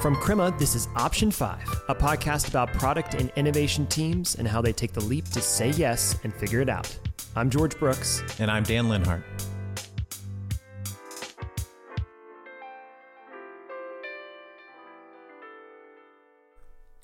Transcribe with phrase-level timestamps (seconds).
[0.00, 4.62] From Crema, this is Option 5, a podcast about product and innovation teams and how
[4.62, 6.96] they take the leap to say yes and figure it out.
[7.34, 8.22] I'm George Brooks.
[8.38, 9.24] And I'm Dan Linhart.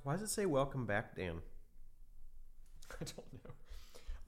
[0.05, 1.41] Why does it say welcome back, Dan?
[2.93, 3.51] I don't know.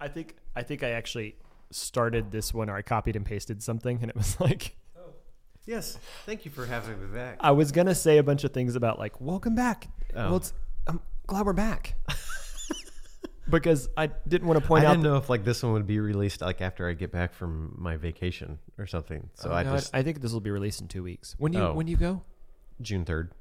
[0.01, 1.37] I think I think I actually
[1.71, 4.77] started this one or I copied and pasted something and it was like
[5.67, 5.99] Yes.
[6.25, 7.39] Thank you for having me back.
[7.41, 9.89] I was gonna say a bunch of things about like welcome back.
[10.15, 10.27] Oh.
[10.29, 10.53] Well, it's,
[10.87, 11.95] I'm glad we're back
[13.51, 14.91] because I didn't want to I point out.
[14.91, 17.35] I didn't know if like this one would be released like after I get back
[17.35, 19.29] from my vacation or something.
[19.39, 21.35] Oh so Oh, I no, just I think this will be released in two weeks.
[21.39, 21.73] When do you Oh.
[21.75, 22.23] when do you go?
[22.81, 23.33] June third.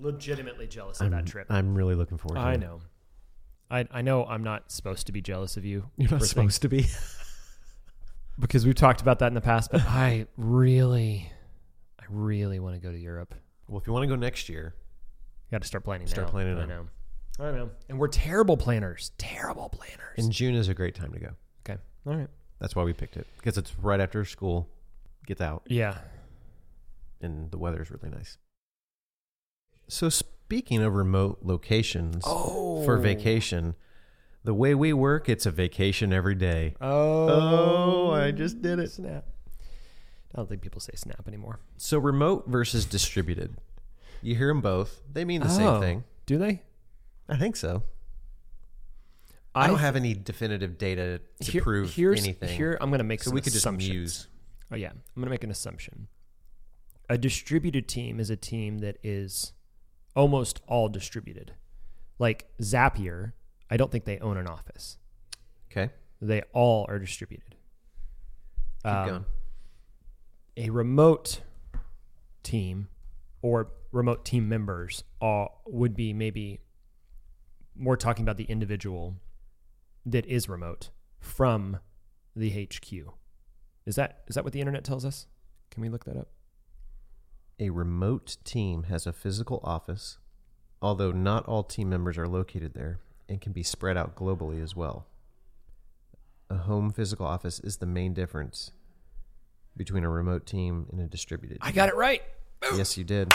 [0.00, 1.46] Legitimately jealous of I'm, that trip.
[1.50, 2.50] I'm really looking forward to it.
[2.50, 2.60] I it.
[2.60, 2.80] know.
[3.70, 5.90] I I know I'm not supposed to be jealous of you.
[5.96, 6.86] You're not for things- supposed to be.
[8.38, 11.30] because we've talked about that in the past, but I really,
[12.00, 13.34] I really want to go to Europe.
[13.68, 16.06] well, if you want to go next year, you Got to start planning.
[16.06, 16.30] Start now.
[16.32, 16.66] planning I now.
[17.38, 17.44] know.
[17.46, 17.70] I know.
[17.88, 19.12] And we're terrible planners.
[19.18, 20.18] Terrible planners.
[20.18, 21.28] And June is a great time to go.
[21.66, 21.80] okay.
[22.06, 22.28] All right.
[22.58, 24.68] That's why we picked it because it's right after school
[25.26, 25.98] gets out Yeah.
[27.20, 28.38] and the weather is really nice.
[29.88, 32.84] So speaking of remote locations Oh.
[32.84, 33.74] for vacation,
[34.44, 36.74] the way we work, it's a vacation every day.
[36.80, 37.28] Oh.
[37.28, 38.90] Oh, I just did it.
[38.90, 39.24] Snap.
[40.34, 41.60] I don't think people say snap anymore.
[41.76, 43.56] So remote versus distributed.
[44.22, 45.02] You hear them both.
[45.12, 45.56] They mean the Oh.
[45.56, 46.04] same thing.
[46.26, 46.62] Do they?
[47.28, 47.82] I think so.
[49.54, 52.56] I, don't have any definitive data to here- prove here's, anything.
[52.56, 53.90] Here, I'm going to make so some we could just assumptions.
[53.90, 54.28] muse.
[54.72, 56.08] Oh yeah, I'm going to make an assumption.
[57.10, 59.52] A distributed team is a team that is
[60.16, 61.52] almost all distributed.
[62.18, 63.32] Like Zapier,
[63.72, 64.98] I don't think they own an office.
[65.70, 65.90] Okay.
[66.20, 67.54] They all are distributed.
[68.84, 69.24] Keep Um, going.
[70.58, 71.40] A remote
[72.42, 72.88] team
[73.40, 76.60] or remote team members are, would be maybe
[77.74, 79.16] more talking about the individual
[80.04, 81.78] that is remote from
[82.36, 82.92] the HQ.
[83.86, 85.28] Is that is that what the internet tells us?
[85.70, 86.28] Can we look that up?
[87.58, 90.18] A remote team has a physical office,
[90.82, 93.00] although not all team members are located there
[93.32, 95.06] and can be spread out globally as well.
[96.50, 98.72] A home physical office is the main difference
[99.74, 101.56] between a remote team and a distributed.
[101.62, 102.22] I got it right.
[102.76, 103.32] Yes, you did.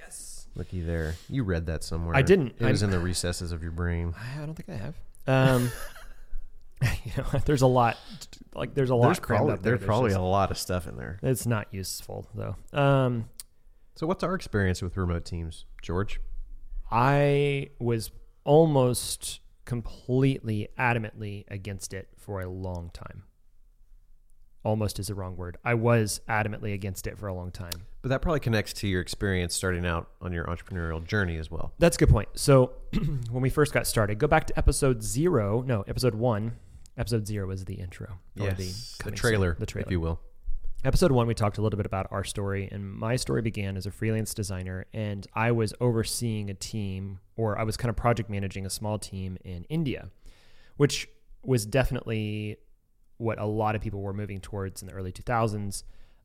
[0.00, 0.48] Yes.
[0.56, 1.14] Looky there.
[1.30, 2.16] You read that somewhere.
[2.16, 2.56] I didn't.
[2.58, 4.14] It was I'm- in the recesses of your brain.
[4.34, 4.94] I don't think I have.
[5.28, 5.70] Um,
[7.04, 7.96] you know, there's a lot.
[8.52, 9.06] Like there's a lot.
[9.06, 9.76] There's probably, there.
[9.76, 11.20] there's probably just- a lot of stuff in there.
[11.22, 12.56] It's not useful though.
[12.72, 13.28] Um,
[13.94, 16.20] So, what's our experience with remote teams, George?
[16.90, 18.10] I was
[18.46, 23.24] almost completely adamantly against it for a long time.
[24.64, 25.58] Almost is the wrong word.
[25.64, 27.86] I was adamantly against it for a long time.
[28.02, 31.72] But that probably connects to your experience starting out on your entrepreneurial journey as well.
[31.78, 32.28] That's a good point.
[32.34, 32.72] So
[33.30, 35.62] when we first got started, go back to episode zero.
[35.62, 36.56] No, episode one.
[36.98, 38.06] Episode zero was the intro.
[38.40, 39.86] or Yes, the, soon- trailer, the trailer.
[39.86, 40.20] if you will.
[40.84, 43.86] Episode one, we talked a little bit about our story, and my story began as
[43.86, 48.30] a freelance designer, and I was overseeing a team, or I was kind of project
[48.30, 50.10] managing a small team in India,
[50.76, 51.08] which
[51.42, 52.58] was definitely
[53.16, 55.82] what a lot of people were moving towards in the early 2000s.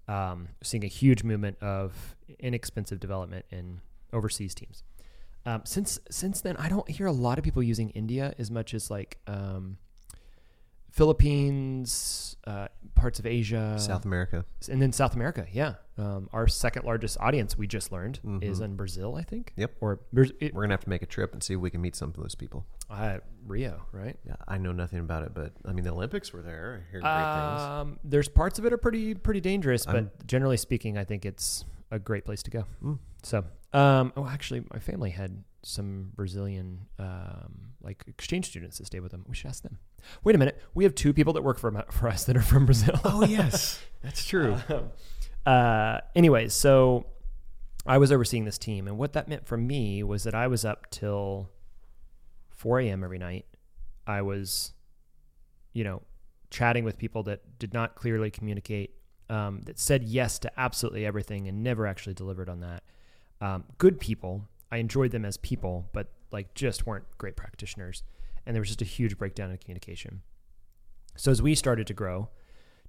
[0.08, 3.80] Um, seeing a huge movement of inexpensive development in
[4.12, 4.84] overseas teams.
[5.46, 8.74] Um, since since then, I don't hear a lot of people using India as much
[8.74, 9.78] as like um,
[10.92, 14.46] Philippines, uh, parts of Asia, South America.
[14.70, 15.46] and then South America.
[15.52, 18.64] Yeah, um, our second largest audience we just learned is Mhm.
[18.66, 19.54] in Brazil, I think.
[19.56, 19.76] Yep.
[19.82, 21.82] Or it, We're going to have to make a trip and see if we can
[21.82, 22.66] meet some of those people.
[22.90, 24.20] uh, Rio, right?
[24.26, 26.84] Yeah, I know nothing about it, but I mean, the Olympics were there.
[26.88, 27.62] I hear great things.
[27.62, 31.26] Um, there's parts of it are pretty pretty dangerous, but I'm- generally speaking, I think
[31.26, 32.66] it's a great place to go.
[32.84, 33.00] Mm.
[33.24, 39.00] So, um, oh, actually, my family had some Brazilian um, like exchange students that stay
[39.00, 39.26] with them.
[39.28, 39.80] We should ask them.
[40.24, 42.66] Wait a minute, we have two people that work for for us that are from
[42.66, 43.00] Brazil.
[43.04, 43.80] Oh, yes.
[44.02, 44.58] That's true.
[45.46, 47.06] uh, anyways, so
[47.86, 50.66] I was overseeing this team, and what that meant for me was that I was
[50.66, 51.50] up till
[52.50, 53.04] 4 a.m.
[53.04, 53.46] every night.
[54.06, 54.74] I was,
[55.74, 56.02] you know,
[56.50, 58.96] chatting with people that did not clearly communicate,
[59.30, 62.84] um, that said yes to absolutely everything and never actually delivered on that.
[63.40, 64.48] Um, good people.
[64.72, 68.04] I enjoyed them as people, but like just weren't great practitioners.
[68.46, 70.22] And there was just a huge breakdown in communication.
[71.16, 72.30] So as we started to grow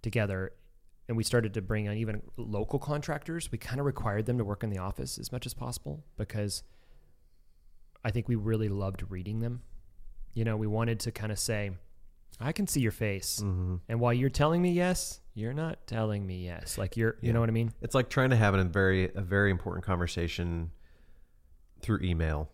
[0.01, 0.53] together,
[1.09, 3.51] and we started to bring on even local contractors.
[3.51, 6.63] We kind of required them to work in the office as much as possible because
[8.05, 9.63] I think we really loved reading them.
[10.35, 11.73] You know, we wanted to kind of say,
[12.41, 13.41] I can see your face.
[13.41, 16.79] hmm And while you're telling me yes, you're not telling me yes.
[16.79, 17.73] Like you're, you know what I mean?
[17.83, 20.71] It's like trying to have a very, a very important conversation
[21.83, 22.49] through email.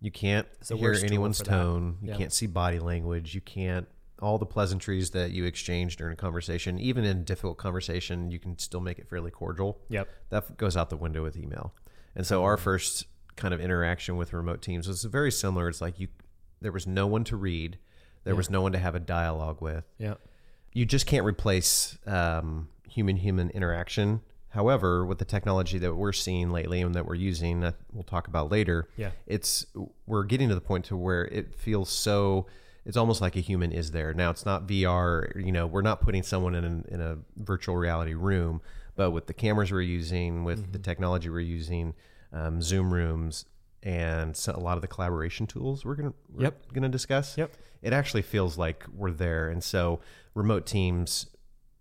[0.00, 1.96] You can't the hear anyone's tone.
[2.02, 2.16] You Yeah.
[2.18, 3.34] can't see body language.
[3.34, 3.88] You can't
[4.20, 6.78] all the pleasantries that you exchange during a conversation.
[6.78, 9.80] Even in difficult conversation, you can still make it fairly cordial.
[9.88, 10.08] Yep.
[10.30, 11.74] That goes out the window with email.
[12.14, 13.06] And so our first
[13.36, 15.68] kind of interaction with remote teams was very similar.
[15.68, 16.08] It's like you
[16.60, 17.78] there was no one to read.
[18.24, 18.36] There Yeah.
[18.38, 20.14] was no one to have a dialogue with Yeah.
[20.72, 24.20] you just can't replace um, human human interaction.
[24.54, 28.28] However, with the technology that we're seeing lately and that we're using, that we'll talk
[28.28, 29.10] about later, Yeah.
[29.26, 29.66] it's
[30.06, 32.46] we're getting to the point to where it feels so.
[32.84, 34.30] It's almost like a human is there now.
[34.30, 35.32] It's not VR.
[35.44, 38.60] You know, we're not putting someone in a, in a virtual reality room,
[38.94, 41.94] but with the cameras we're using, with the technology we're using,
[42.32, 43.46] um, Zoom rooms,
[43.82, 46.72] and so a lot of the collaboration tools we're gonna we're Yep.
[46.72, 47.52] gonna discuss Yep.
[47.82, 49.48] it actually feels like we're there.
[49.48, 49.98] And so
[50.32, 51.26] remote teams,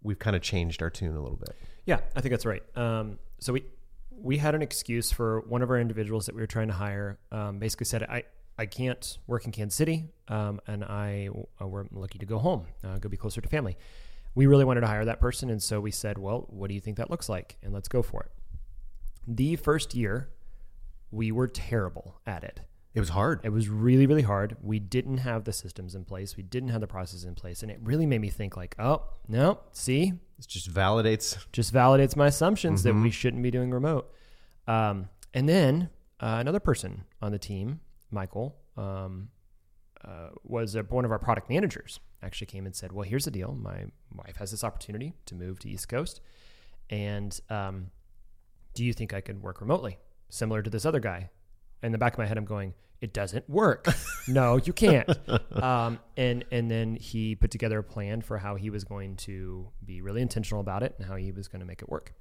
[0.01, 1.55] we've kind of changed our tune a little bit.
[1.85, 2.63] Yeah, I think that's right.
[2.77, 3.63] Um, so we
[4.11, 7.19] we had an excuse for one of our individuals that we were trying to hire.
[7.31, 8.23] Um, basically said, I
[8.57, 11.29] I can't work in Kansas City, um, and I
[11.61, 13.77] uh, we're lucky to go home, uh, go be closer to family.
[14.35, 16.79] We really wanted to hire that person, and so we said, well, what do you
[16.79, 18.31] think that looks like, and let's go for it.
[19.27, 20.29] The first year,
[21.11, 22.61] we were terrible at it.
[22.93, 23.41] It was hard.
[23.43, 24.55] It was really, really hard.
[24.61, 26.37] We didn't have the systems in place.
[26.37, 29.03] We didn't have the processes in place, and it really made me think like, oh
[29.27, 30.13] no, see,
[30.43, 31.37] It just validates.
[31.51, 33.03] just validates my assumptions that Mhm.
[33.03, 34.11] we shouldn't be doing remote.
[34.67, 37.79] Um, and then uh, another person on the team,
[38.11, 39.29] Michael, um,
[40.03, 41.99] uh, was a, one of our product managers.
[42.21, 43.53] Actually, came and said, "Well, here's the deal.
[43.53, 46.21] My wife has this opportunity to move to East Coast,
[46.89, 47.91] and um,
[48.73, 49.97] do you think I could work remotely,
[50.29, 51.29] similar to this other guy?"
[51.83, 53.87] In the back of my head, I'm going, "It doesn't work.
[54.27, 55.09] no, you can't."
[55.61, 59.69] um, and and then he put together a plan for how he was going to
[59.85, 62.13] be really intentional about it and how he was going to make it work.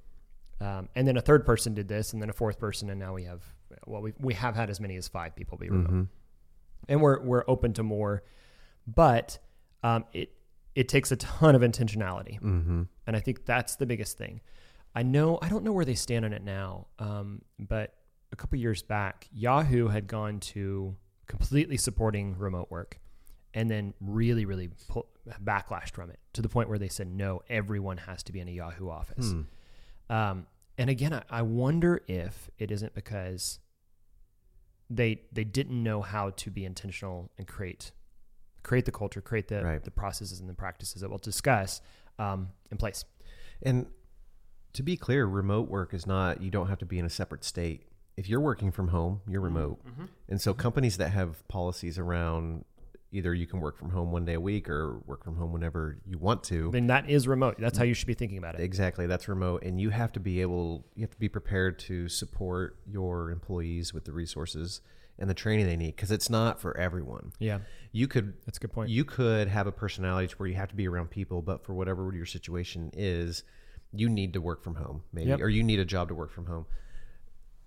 [0.61, 3.13] Um, and then a third person did this, and then a fourth person, and now
[3.13, 3.41] we have
[3.87, 6.07] well, we we have had as many as five people be remote, Mhm.
[6.89, 8.23] and we're we're open to more,
[8.85, 9.39] but
[9.83, 10.31] um, it
[10.75, 12.87] it takes a ton of intentionality, Mhm.
[13.07, 14.41] and I think that's the biggest thing.
[14.95, 17.95] I know I don't know where they stand on it now, um, but
[18.33, 20.97] a couple years back, Yahoo had gone to
[21.27, 22.99] completely supporting remote work,
[23.53, 25.07] and then really really pull,
[25.41, 28.47] backlashed from it to the point where they said no, everyone has to be in
[28.49, 29.31] a Yahoo office.
[29.31, 29.41] Hmm.
[30.13, 30.47] Um,
[30.77, 33.59] and again, I, I wonder if it isn't because
[34.89, 37.91] they they didn't know how to be intentional and create
[38.63, 39.83] create the culture, create the Right.
[39.83, 41.81] the processes and the practices that we'll discuss
[42.17, 43.05] um, in place.
[43.61, 43.85] And
[44.73, 47.43] to be clear, remote work is not, you don't have to be in a separate
[47.43, 47.83] state.
[48.15, 49.55] If you're working from home, you're mm-hmm.
[49.55, 49.85] remote.
[49.85, 50.05] Mm-hmm.
[50.29, 50.61] And so mm-hmm.
[50.61, 52.65] companies that have policies around
[53.13, 55.97] either you can work from home one day a week or work from home whenever
[56.05, 56.71] you want to.
[56.71, 57.55] Mean, that is remote.
[57.59, 57.89] That's how mm.
[57.89, 58.61] you should be thinking about it.
[58.61, 62.09] Exactly, that's remote, and you have to be able, you have to be prepared to
[62.09, 64.81] support your employees with the resources
[65.19, 67.33] and the training they need because it's not for everyone.
[67.37, 67.59] Yeah,
[67.91, 68.89] You could, that's a good point.
[68.89, 71.75] you could have a personality to where you have to be around people, but for
[71.75, 73.43] whatever your situation is,
[73.91, 75.41] you need to work from home, maybe, Yep.
[75.41, 76.65] or you need a job to work from home.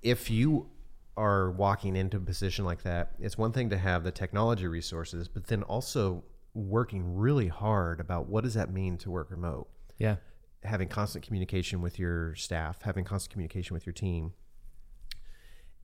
[0.06, 0.68] If you
[1.16, 5.28] are walking into a position like that, it's one thing to have the technology resources,
[5.28, 6.22] but then also
[6.54, 9.68] working really hard about what does that mean to work remote
[9.98, 10.16] yeah,
[10.62, 14.32] having constant communication with your staff, having constant communication with your team,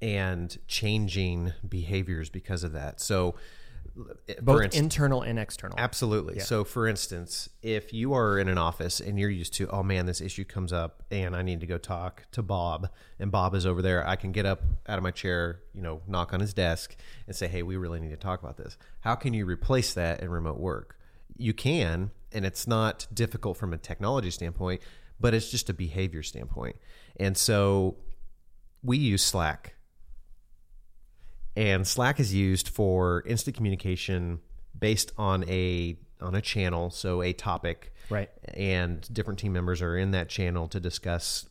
[0.01, 3.01] and changing behaviors because of that.
[3.01, 3.35] So,
[4.41, 5.79] both instance, internal and external.
[5.79, 6.37] absolutely.
[6.37, 6.45] Yeah.
[6.45, 10.07] So, for instance, if you are in an office and you're used to, oh man,
[10.07, 13.67] this issue comes up and I need to go talk to Bob, and Bob is
[13.67, 16.55] over there, I can get up out of my chair, you know, knock on his
[16.55, 16.97] desk
[17.27, 18.77] and say, hey, we really need to talk about this.
[19.01, 20.99] How can you replace that in remote work?
[21.37, 24.81] You can, and it's not difficult from a technology standpoint,
[25.21, 26.77] but it's just a behavior standpoint.
[27.17, 27.97] And so
[28.83, 29.75] we use Slack.
[31.57, 34.41] And Slack is used for instant communication
[34.79, 38.31] based on a on a channel, so a topic, right.
[38.55, 41.49] and different team members are in that channel to discuss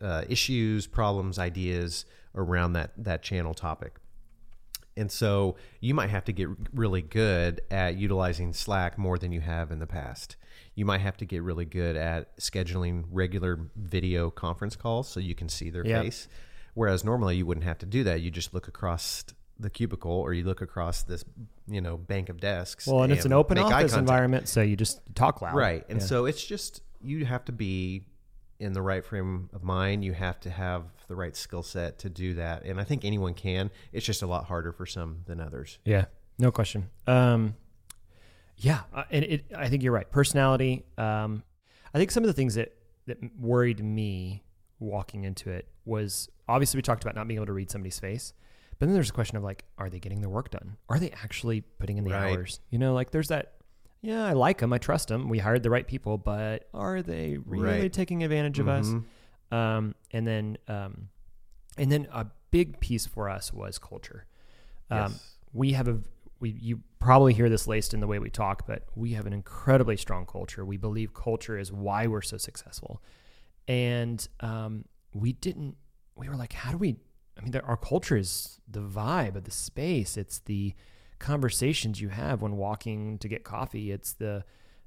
[0.00, 2.04] uh, issues, problems, ideas
[2.34, 3.98] around that that channel topic.
[4.96, 9.40] And so you might have to get really good at utilizing Slack more than you
[9.40, 10.34] have in the past.
[10.74, 15.36] You might have to get really good at scheduling regular video conference calls so you
[15.36, 16.02] can see their Yep.
[16.02, 16.28] face.
[16.78, 18.20] Whereas normally you wouldn't have to do that.
[18.20, 19.24] You just look across
[19.58, 21.24] the cubicle or you look across this,
[21.66, 22.86] you know, bank of desks.
[22.86, 25.56] Well, and it's an open office environment, so you just talk loud.
[25.56, 25.84] Right.
[25.88, 26.06] And Yeah.
[26.06, 28.04] so it's just you have to be
[28.60, 30.04] in the right frame of mind.
[30.04, 32.64] You have to have the right skill set to do that.
[32.64, 33.72] And I think anyone can.
[33.92, 35.80] It's just a lot harder for some than others.
[35.84, 36.04] Yeah,
[36.38, 36.90] no question.
[37.08, 37.56] Um,
[38.56, 40.08] yeah, uh, and it, I think you're right.
[40.08, 40.84] Personality.
[40.96, 41.42] Um,
[41.92, 42.72] I think some of the things that
[43.06, 44.44] that worried me
[44.78, 48.32] walking into it was obviously we talked about not being able to read somebody's face,
[48.78, 50.76] but then there's a question of like, are they getting their work done?
[50.88, 52.32] Are they actually putting in the Right.
[52.32, 52.60] hours?
[52.70, 53.54] You know, like there's that.
[54.00, 54.72] Yeah, I like them.
[54.72, 55.28] I trust them.
[55.28, 57.92] We hired the right people, but are they really Right.
[57.92, 58.86] taking advantage of us?
[58.86, 59.04] Mhm.
[59.52, 61.08] Um, and then, um,
[61.76, 64.26] and then a big piece for us was culture.
[64.90, 65.36] Um, Yes.
[65.52, 66.00] we have a
[66.40, 69.32] we you probably hear this laced in the way we talk, but we have an
[69.32, 70.64] incredibly strong culture.
[70.64, 73.02] We believe culture is why we're so successful,
[73.66, 74.84] and um,
[75.20, 75.76] we didn't.
[76.16, 76.96] We were like, how do we?
[77.38, 80.16] I mean, there, our culture is the vibe of the space.
[80.16, 80.74] It's the
[81.18, 83.90] conversations you have when walking to get coffee.
[83.92, 84.44] It's the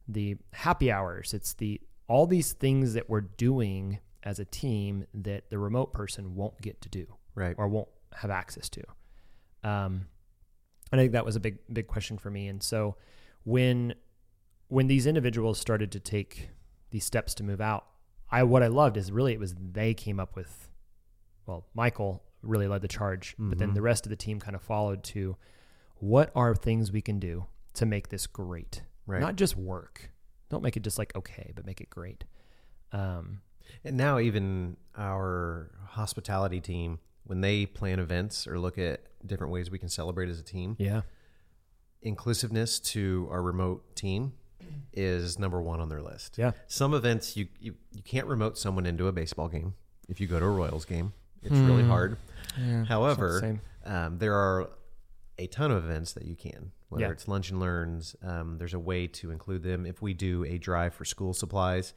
[0.07, 1.33] the happy hours.
[1.33, 6.35] It's the all these things that we're doing as a team that the remote person
[6.35, 7.55] won't get to do Right.
[7.57, 8.83] or won't have access to.
[9.63, 10.07] Um,
[10.91, 12.47] and I think that was a big big question for me.
[12.47, 12.97] And so
[13.43, 13.93] when
[14.67, 16.49] when these individuals started to take
[16.91, 17.85] these steps to move out,
[18.31, 20.69] I what I loved is really it was they came up with
[21.45, 23.73] well, Michael really led the charge, but then Mhm.
[23.75, 25.35] the rest of the team kind of followed to
[25.95, 28.83] what are things we can do to make this great?
[29.05, 29.19] Right.
[29.21, 30.11] Not just work.
[30.49, 32.23] Don't make it just like okay, but make it great.
[32.91, 33.41] Um,
[33.83, 39.69] And now even our hospitality team, when they plan events or look at different ways
[39.71, 41.01] we can celebrate as a team, yeah.
[42.01, 44.33] inclusiveness to our remote team
[44.93, 46.37] is number one on their list.
[46.37, 46.51] Yeah.
[46.67, 49.73] Some events you, you, you can't remote someone into a baseball game.
[50.09, 51.13] If you go to a Royals game,
[51.43, 51.89] it's really Hmm.
[51.89, 52.17] hard.
[52.59, 52.83] yeah.
[52.85, 54.69] However, um, there are
[55.37, 57.11] a ton of events that you can, whether Yeah.
[57.11, 58.15] it's lunch and learns.
[58.21, 59.85] Um, there's a way to include them.
[59.85, 61.93] If we do a drive for school supplies,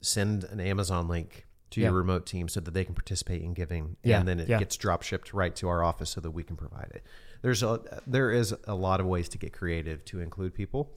[0.00, 1.88] send an Amazon link to Yeah.
[1.88, 5.02] your remote team so that they can participate in giving, and then it gets drop
[5.02, 7.02] shipped right to our office so that we can provide it.
[7.42, 10.92] There's a there is a lot of ways to get creative to include people.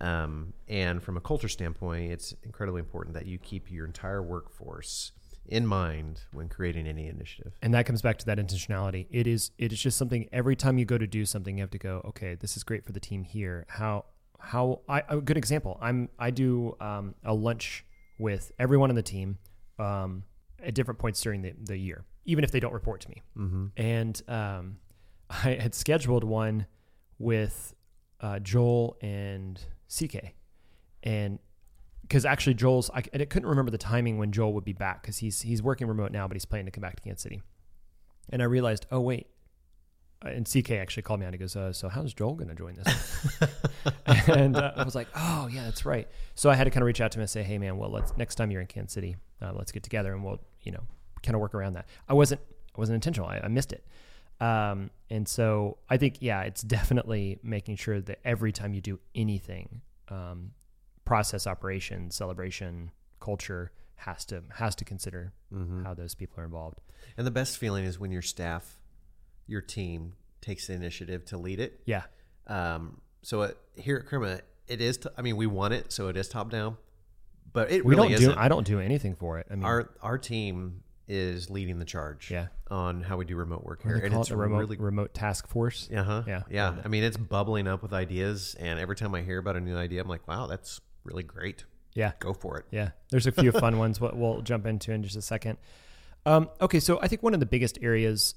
[0.00, 5.12] Um, and from a culture standpoint, it's incredibly important that you keep your entire workforce
[5.46, 7.52] in mind when creating any initiative.
[7.62, 10.78] and that comes back to that intentionality it is it is just something every time
[10.78, 13.00] you go to do something you have to go okay this is great for the
[13.00, 14.04] team here how
[14.38, 17.84] how I, a good example i'm i do um, a lunch
[18.18, 19.38] with everyone on the team
[19.80, 20.22] um,
[20.62, 23.66] at different points during the, the year even if they don't report to me Mm-hmm.
[23.76, 24.76] and um,
[25.30, 26.66] i had scheduled one
[27.18, 27.74] with
[28.20, 30.34] uh, joel and ck
[31.02, 31.38] and
[32.02, 35.02] because actually Joel's I, and I couldn't remember the timing when Joel would be back
[35.02, 37.42] because he's he's working remote now, but he's planning to come back to Kansas City.
[38.30, 39.26] And I realized, oh wait,
[40.24, 41.32] Uh, and CK actually called me out.
[41.32, 43.26] He goes, uh, "So how's Joel going to join this?"
[44.28, 46.86] and uh, I was like, "Oh yeah, that's right." So I had to kind of
[46.86, 48.92] reach out to him and say, "Hey man, well let's next time you're in Kansas
[48.92, 50.82] City, uh, let's get together and we'll you know
[51.22, 52.40] kind of work around that." I wasn't
[52.76, 53.28] I wasn't intentional.
[53.28, 53.86] I, I missed it.
[54.40, 58.98] Um, and so I think yeah, it's definitely making sure that every time you do
[59.14, 60.52] anything, um,
[61.04, 65.82] process, operation, celebration, culture has to has to consider Mm-hmm.
[65.84, 66.80] how those people are involved.
[67.18, 68.78] And the best feeling is when your staff,
[69.48, 71.80] your team takes the initiative to lead it.
[71.86, 72.04] Yeah,
[72.46, 74.98] Um, so it, here at Crema, it is.
[74.98, 76.76] T- I mean, we want it, so it is top down.
[77.52, 78.34] But it we really don't isn't.
[78.34, 78.38] do.
[78.40, 79.48] I don't do anything for it.
[79.50, 82.30] I mean, our our team is leading the charge.
[82.30, 82.46] Yeah.
[82.70, 84.76] On how we do remote work here, and it's it the remote really.
[84.76, 85.88] remote task force.
[85.94, 86.22] Uh huh.
[86.26, 86.42] Yeah.
[86.48, 86.76] Yeah.
[86.84, 89.76] I mean, it's bubbling up with ideas, and every time I hear about a new
[89.76, 91.64] idea, I'm like, wow, that's really great.
[91.94, 92.66] Yeah, Go for it.
[92.70, 92.90] yeah.
[93.10, 94.00] There's a few fun ones.
[94.00, 95.58] What we'll jump into in just a second.
[96.24, 98.36] Um, okay, so I think one of the biggest areas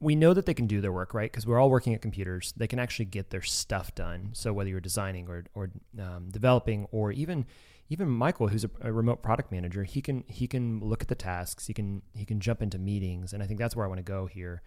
[0.00, 2.52] we know that they can do their work right because we're all working at computers.
[2.56, 4.30] They can actually get their stuff done.
[4.32, 7.46] So whether you're designing or or um, developing or even
[7.88, 11.14] even Michael, who's a, a remote product manager, he can he can look at the
[11.14, 11.66] tasks.
[11.66, 14.04] He can he can jump into meetings, and I think that's where I want to
[14.04, 14.62] go here.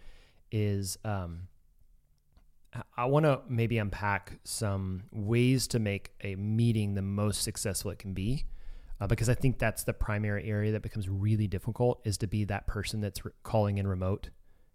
[0.50, 1.48] Is um,
[2.96, 7.98] I- want to maybe unpack some ways to make a meeting the most successful it
[7.98, 8.46] can be,
[9.00, 12.44] uh, because I think that's the primary area that becomes really difficult is to be
[12.44, 14.30] that person that's re- calling in remote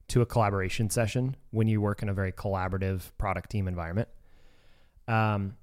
[0.07, 4.07] to a collaboration session when you work in a very collaborative product team environment.
[5.07, 5.57] Um,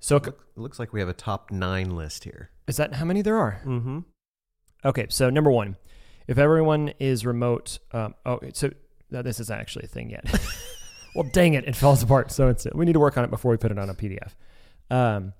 [0.00, 2.50] so Look, it looks like we have a top nine list here.
[2.66, 3.60] is that how many there are?
[3.64, 4.00] Mm-hmm.
[4.84, 5.76] Okay, so number one,
[6.26, 8.70] if everyone is remote, um, oh, so
[9.10, 10.24] no, this isn't actually a thing yet.
[11.14, 12.32] well, dang it, it falls apart.
[12.32, 14.32] So it's we need to work on it before we put it on a PDF.
[14.90, 15.34] Um,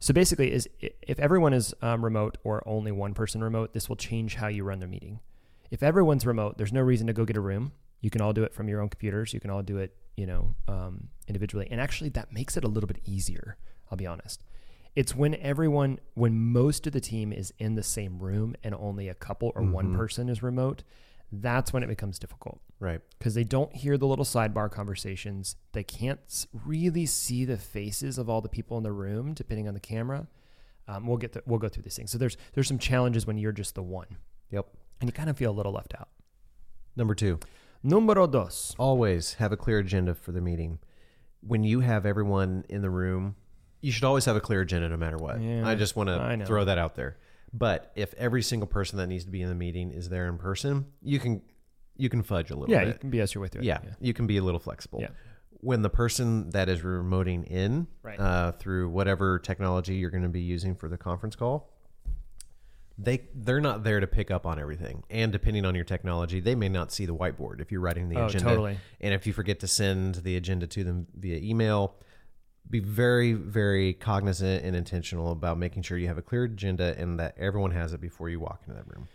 [0.00, 3.96] so basically, is if everyone is um, remote or only one person remote, this will
[3.96, 5.20] change how you run their meeting.
[5.70, 7.72] If everyone's remote, there's no reason to go get a room.
[8.00, 9.32] You can all do it from your own computers.
[9.32, 11.68] You can all do it, you know, um, individually.
[11.70, 13.56] And actually, that makes it a little bit easier.
[13.90, 14.42] I'll be honest.
[14.96, 19.08] It's when everyone, when most of the team is in the same room and only
[19.08, 19.96] a couple or one Mhm.
[19.96, 20.84] person is remote,
[21.32, 23.00] that's when it becomes difficult Right.
[23.18, 25.56] because they don't hear the little sidebar conversations.
[25.72, 29.74] They can't really see the faces of all the people in the room, depending on
[29.74, 30.28] the camera.
[30.86, 32.10] Um, we'll get we'll go through these things.
[32.12, 34.16] So there's there's some challenges when you're just the one.
[34.50, 34.68] Yep.
[35.00, 36.08] and you kind of feel a little left out.
[36.94, 37.40] Number two,
[37.82, 38.74] Numero dos.
[38.78, 40.78] always have a clear agenda for the meeting.
[41.40, 43.34] When you have everyone in the room,
[43.84, 45.40] you should always have a clear agenda no matter what.
[45.42, 47.18] Yeah, I just want to throw that out there.
[47.52, 50.38] But if every single person that needs to be in the meeting is there in
[50.38, 51.42] person, you can
[51.96, 52.94] you can fudge a little Yeah, bit.
[52.94, 53.66] you can BS your way through it.
[53.66, 55.00] yeah, you can be a little flexible.
[55.00, 55.08] Yeah.
[55.60, 58.18] When the person that is remoting in Right.
[58.18, 61.70] uh, through whatever technology you're going to be using for the conference call,
[62.98, 65.02] they they're not there to pick up on everything.
[65.10, 68.16] And depending on your technology, they may not see the whiteboard if you're writing the
[68.16, 68.48] Oh, agenda.
[68.48, 68.76] totally.
[69.00, 71.94] And if you forget to send the agenda to them via email,
[72.70, 77.20] be very very cognizant and intentional about making sure you have a clear agenda and
[77.20, 79.06] that everyone has it before you walk into that room.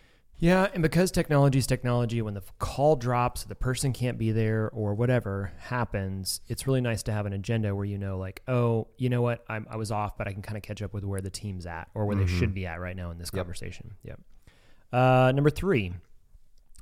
[0.42, 4.70] Yeah, and because technology is technology, when the call drops, the person can't be there,
[4.70, 8.88] or whatever happens, it's really nice to have an agenda where you know, like, oh,
[8.98, 11.04] you know what, I'm, I was off, but I can kind of catch up with
[11.04, 13.44] where the team's at or where they should be at right now in this Yep.
[13.44, 13.96] conversation.
[14.04, 14.22] Yep.
[14.94, 15.92] Uh, number three,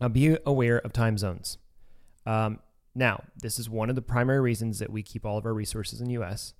[0.01, 1.57] uh, be aware of time zones.
[2.27, 2.59] Um,
[2.93, 5.99] now, this is one of the primary reasons that we keep all of our resources
[5.99, 6.53] in U.S.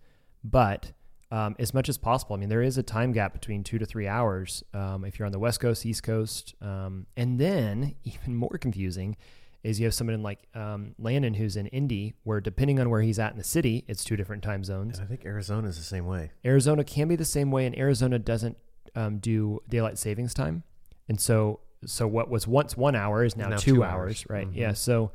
[0.50, 0.92] But
[1.32, 3.86] um, as much as possible, I mean, there is a time gap between two to
[3.86, 8.36] three hours um, if you're on the West Coast, East Coast, um, and then even
[8.36, 9.18] more confusing
[9.64, 13.02] is you have someone in like um, Landon who's in Indy, where depending on where
[13.02, 14.98] he's at in the city, it's two different time zones.
[15.00, 16.32] And I think Arizona is the same way.
[16.46, 18.56] Arizona can be the same way, and Arizona doesn't
[18.96, 20.64] um, do daylight savings time,
[21.10, 24.26] and so so what was once one hour is now, Now two, two hours, hours.
[24.30, 24.48] right?
[24.48, 24.56] Mhm.
[24.56, 25.12] Yeah, so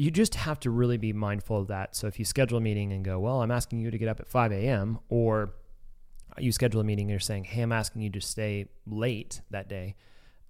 [0.00, 1.94] you just have to really be mindful of that.
[1.94, 4.18] So if you schedule a meeting and go, well, I'm asking you to get up
[4.18, 5.52] at 5 a.m., or
[6.38, 9.68] you schedule a meeting and you're saying, hey, I'm asking you to stay late that
[9.68, 9.96] day.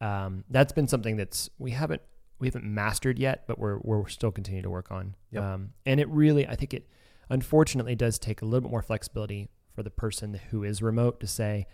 [0.00, 2.00] Um, that's been something that's we haven't
[2.38, 5.16] we haven't mastered yet, but we're we're still continuing to work on.
[5.32, 5.42] Yep.
[5.42, 6.88] Um, and it really, I think it
[7.28, 11.26] unfortunately does take a little bit more flexibility for the person who is remote to
[11.26, 11.66] say,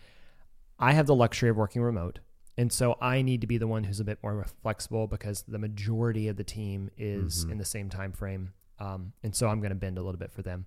[0.78, 2.20] I have the luxury of working remote.
[2.58, 5.58] And so I need to be the one who's a bit more flexible because the
[5.58, 7.52] majority of the team is Mhm.
[7.52, 8.52] in the same time frame.
[8.78, 10.66] Um, and so I'm going to bend a little bit for them.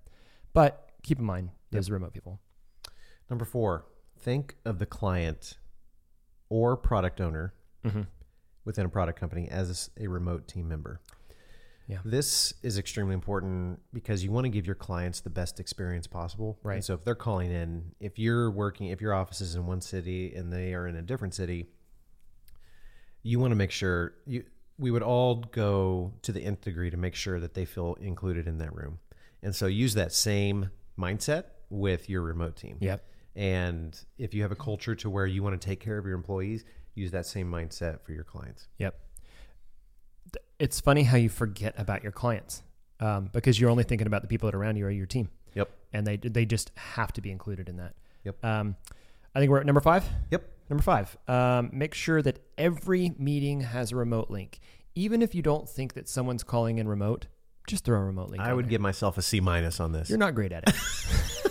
[0.52, 2.40] But keep in mind, those are remote people.
[3.28, 3.86] Number four,
[4.18, 5.58] think of the client
[6.48, 8.02] or product owner Mm-hmm.
[8.66, 11.00] within a product company as a remote team member.
[11.86, 11.98] Yeah.
[12.04, 16.58] This is extremely important because you want to give your clients the best experience possible.
[16.62, 16.74] Right.
[16.74, 19.80] And so if they're calling in, if you're working, if your office is in one
[19.80, 21.70] city and they are in a different city,
[23.22, 24.44] you want to make sure you
[24.78, 28.46] we would all go to the nth degree to make sure that they feel included
[28.48, 28.98] in that room.
[29.42, 32.78] And so use that same mindset with your remote team.
[32.80, 33.04] Yep.
[33.36, 36.14] And if you have a culture to where you want to take care of your
[36.14, 38.68] employees, use that same mindset for your clients.
[38.78, 38.98] Yep.
[40.58, 42.62] It's funny how you forget about your clients
[43.00, 45.28] um, because you're only thinking about the people that are around you or your team.
[45.54, 45.70] Yep.
[45.92, 47.94] And they they just have to be included in that.
[48.24, 48.44] Yep.
[48.44, 48.76] Um,
[49.34, 50.04] I think we're at number five.
[50.30, 50.44] Yep.
[50.68, 54.60] Number five, um, make sure that every meeting has a remote link.
[54.94, 57.26] Even if you don't think that someone's calling in remote,
[57.66, 58.42] just throw a remote link.
[58.42, 58.70] I would there.
[58.70, 60.08] give myself a C minus on this.
[60.08, 60.74] You're not great at it.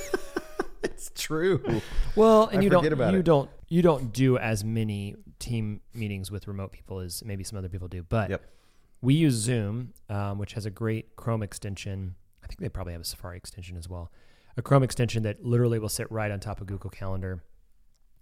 [0.83, 1.81] it's true.
[2.15, 3.25] Well, and I you don't about you it.
[3.25, 7.69] don't you don't do as many team meetings with remote people as maybe some other
[7.69, 8.03] people do.
[8.03, 8.43] But Yep.
[9.01, 12.15] we use Zoom, um, which has a great Chrome extension.
[12.43, 14.11] I think they probably have a Safari extension as well.
[14.57, 17.43] A Chrome extension that literally will sit right on top of Google Calendar.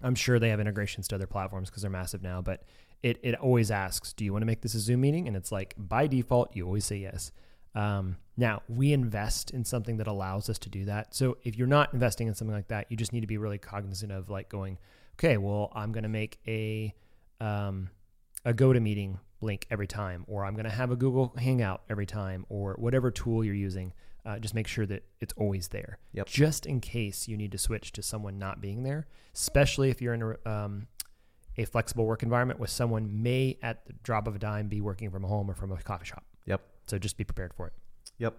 [0.02, 2.64] I'm sure they have integrations to other platforms because they're massive now, but
[3.04, 5.28] it, it always asks, Do you want to make this a Zoom meeting?
[5.28, 7.32] And it's like, by default, you always say yes.
[7.76, 11.14] Um, now, we invest in something that allows us to do that.
[11.14, 13.58] So if you're not investing in something like that, you just need to be really
[13.60, 14.78] cognizant of like going,
[15.16, 16.94] okay, well, I'm going to make a
[17.40, 17.90] um,
[18.46, 22.46] a GoToMeeting link every time, or I'm going to have a Google Hangout every time,
[22.50, 23.94] or whatever tool you're using.
[24.28, 26.28] Uh, just make sure that it's always there, Yep.
[26.28, 29.08] just in case you need to switch to someone not being there.
[29.34, 30.88] Especially if you're in a, um,
[31.56, 35.10] a flexible work environment where someone may at the drop of a dime be working
[35.12, 36.26] from home or from a coffee shop.
[36.46, 36.60] Yep.
[36.88, 37.74] So just be prepared for it.
[38.18, 38.36] Yep.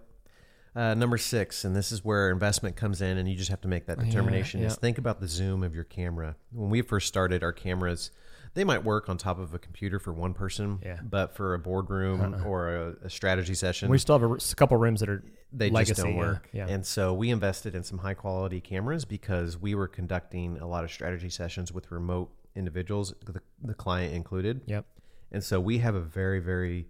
[0.75, 3.67] Uh, number six, and this is where investment comes in, and you just have to
[3.67, 4.61] make that Yeah, determination.
[4.61, 6.35] Is think about the zoom of your camera.
[6.51, 8.11] When we first started, our cameras
[8.53, 10.99] they might work on top of a computer for one person, Yeah.
[11.03, 12.43] but for a boardroom Uh-uh.
[12.43, 15.91] or a, a strategy session, We still have a, couple rooms that are they legacy,
[15.91, 16.49] just don't yeah, work.
[16.53, 16.67] yeah.
[16.67, 20.83] And so we invested in some high quality cameras because we were conducting a lot
[20.83, 24.61] of strategy sessions with remote individuals, the, the client included.
[24.67, 24.85] Yep.
[25.31, 26.87] And so we have a very, very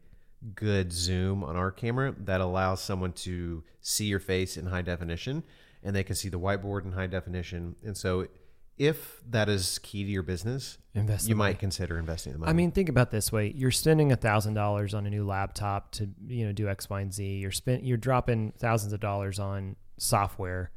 [0.56, 5.43] good zoom on our camera that allows someone to see your face in high definition
[5.84, 7.76] and they can see the whiteboard in high definition.
[7.84, 8.28] And so
[8.80, 12.50] if that is key to your business, Invest you might consider investing the money.
[12.50, 15.92] I mean, think about this way: you're spending a thousand dollars on a new laptop
[15.92, 17.24] to you know do X, Y, and Z.
[17.24, 20.72] You're spent you're dropping thousands of dollars on software.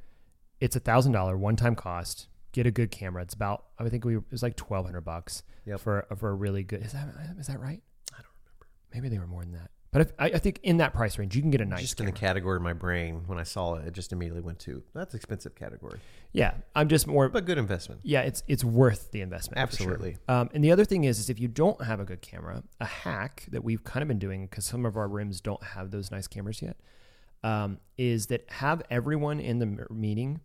[0.60, 2.26] It's a thousand dollar one time cost.
[2.52, 3.22] Get a good camera.
[3.22, 5.80] It's about I think we it was like twelve hundred bucks Yep.
[5.80, 6.84] for for a really good.
[6.84, 7.80] Is that is that right?
[8.12, 8.66] I don't remember.
[8.92, 9.70] Maybe they were more than that.
[9.92, 12.00] But if, I, I think in that price range, you can get a nice just
[12.00, 12.12] in camera.
[12.12, 15.14] the category in my brain when I saw it, it just immediately went to that's
[15.14, 16.00] expensive category,
[16.32, 17.28] yeah, I'm just more.
[17.28, 18.00] but good investment.
[18.02, 19.58] yeah, it's it's worth the investment.
[19.70, 19.92] for sure.
[19.92, 20.16] Absolutely.
[20.28, 22.86] Um, and the other thing is, is if you don't have a good camera, a
[22.86, 26.10] hack that we've kind of been doing because some of our rooms don't have those
[26.10, 26.78] nice cameras yet,
[27.44, 30.40] um, is that have everyone in the meeting.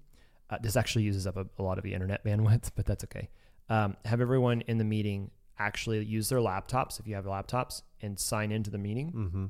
[0.49, 3.29] Uh, this actually uses up a, a lot of the internet bandwidth, but that's okay.
[3.69, 8.19] Um, have everyone in the meeting actually use their laptops if you have laptops and
[8.19, 9.11] sign into the meeting.
[9.11, 9.45] Mm-hmm.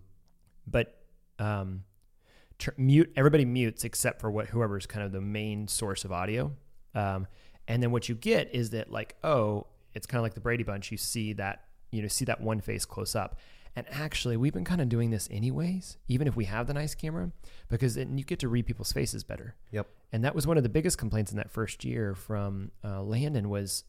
[0.66, 0.94] but
[1.40, 1.84] um,
[2.58, 6.52] tr- mute everybody mutes except for what whoever's kind of the main source of audio.
[6.96, 7.28] Um,
[7.68, 10.64] and then what you get is that like oh, it's kind of like the Brady
[10.64, 10.92] Bunch.
[10.92, 13.40] You see that you know see that one face close up.
[13.76, 16.96] And actually, we've been kind of doing this anyways, even if we have the nice
[16.96, 17.32] camera,
[17.70, 19.56] because then you get to read people's faces better.
[19.72, 19.88] Yep.
[20.12, 23.50] And that was one of the biggest complaints in that first year from uh, Landon
[23.50, 23.84] was,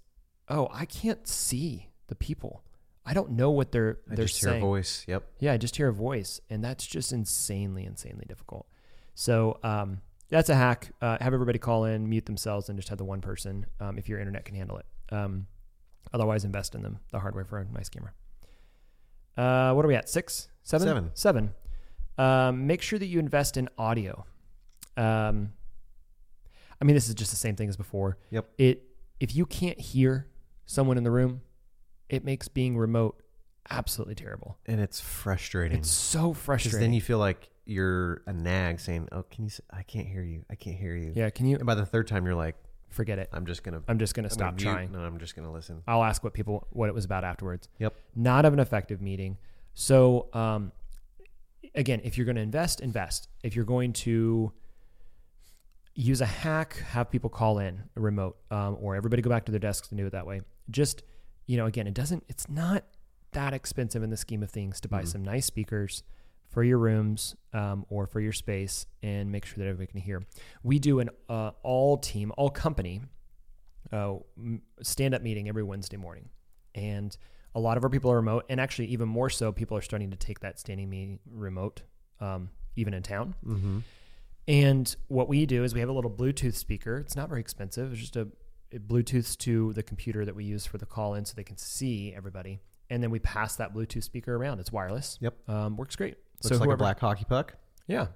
[0.47, 2.63] oh, I can't see the people.
[3.07, 4.63] I don't know what they're I they're just hear saying.
[4.63, 5.05] a voice.
[5.09, 5.23] Yep.
[5.41, 8.67] Yeah, I just hear a voice, and that's just insanely, insanely difficult.
[9.15, 10.91] So um, that's a hack.
[11.01, 14.09] Uh, have everybody call in, mute themselves, and just have the one person um, if
[14.09, 14.87] your internet can handle it.
[15.11, 15.47] Um,
[16.13, 18.13] otherwise, invest in them, the hardware for a nice camera.
[19.37, 20.09] Uh, what are we at?
[20.09, 21.11] Six, seven, Seven.
[21.15, 21.55] seven.
[22.19, 24.27] Um, make sure that you invest in audio.
[24.97, 25.53] Um,
[26.81, 28.19] I mean, this is just the same thing as before.
[28.31, 28.49] Yep.
[28.59, 28.83] It
[29.21, 30.27] if you can't hear
[30.67, 31.41] someone in the room,
[32.09, 33.23] it makes being remote
[33.71, 34.59] absolutely terrible.
[34.67, 35.79] And it's frustrating.
[35.79, 36.81] It's so frustrating.
[36.81, 39.51] then you feel like you're a nag saying, "Oh, can you?
[39.71, 40.45] I can't hear you.
[40.51, 42.57] I can't hear you." yeah, can you And by the third time, you're like,
[42.89, 43.29] forget it?
[43.33, 44.93] "I'm just gonna I'm just gonna I'm stop gonna trying.
[44.93, 47.69] No, I'm just gonna listen." I'll ask what people what it was about afterwards.
[47.79, 47.95] Yep.
[48.17, 49.37] Not of an effective meeting.
[49.75, 50.73] So um,
[51.75, 53.29] again, if you're going to invest, invest.
[53.43, 54.53] If you're going to
[55.95, 59.53] use a hack, have people call in a remote, um, or everybody go back to
[59.53, 60.43] their desks and do it that way.
[60.71, 61.03] Just
[61.49, 62.23] you know, again, it doesn't.
[62.29, 62.85] It's not
[63.33, 65.09] that expensive in the scheme of things to buy Mhm.
[65.09, 66.05] some nice speakers
[66.47, 70.23] for your rooms um, or for your space and make sure that everybody can hear.
[70.63, 73.03] We do an uh, all team, all company
[73.93, 74.17] uh,
[74.83, 76.29] stand up meeting every Wednesday morning.
[76.75, 77.17] And
[77.55, 78.45] a lot of our people are remote.
[78.49, 81.83] And actually, even more so, people are starting to take that standing meeting remote,
[82.21, 83.35] um, even in town.
[83.47, 83.79] Mm-hmm.
[84.47, 86.99] And what we do is we have a little Bluetooth speaker.
[86.99, 87.93] It's not very expensive.
[87.93, 88.29] It's just a
[88.71, 91.57] it Bluetooths to the computer that we use for the call in so they can
[91.57, 92.61] see everybody.
[92.91, 94.61] And then we pass that Bluetooth speaker around.
[94.61, 95.19] It's wireless.
[95.21, 95.49] Yep.
[95.49, 96.17] Um, works great.
[96.43, 97.55] Looks like whoever- a black hockey puck.
[97.87, 98.09] Yeah.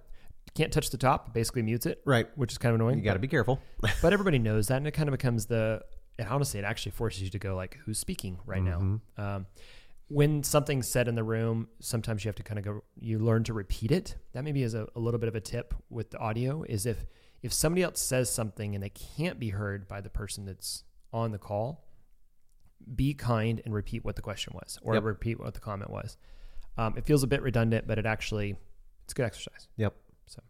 [0.55, 1.33] Can't touch the top.
[1.33, 2.27] Basically mutes it, Right.
[2.37, 2.99] which is kind of annoying.
[2.99, 3.61] You got to be careful.
[4.03, 5.83] but everybody knows that, and it kind of becomes the.
[6.19, 9.01] And honestly, it actually forces you to go like, who's speaking right Mhm.
[9.17, 9.37] now?
[9.37, 9.47] Um,
[10.09, 12.85] when something's said in the room, sometimes you have to kind of go.
[13.01, 14.17] You learn to repeat it.
[14.33, 16.65] That maybe is a, a little bit of a tip with the audio.
[16.69, 17.07] Is if
[17.42, 21.33] if somebody else says something and they can't be heard by the person that's on
[21.33, 21.85] the call,
[22.94, 25.05] be kind and repeat what the question was or Yep.
[25.05, 26.16] repeat what the comment was.
[26.76, 28.57] Um, it feels a bit redundant, but it actually
[29.05, 29.68] it's good exercise.
[29.76, 29.94] Yep.
[30.26, 30.40] So